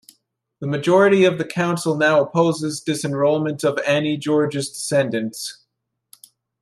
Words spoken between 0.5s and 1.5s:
The majority of the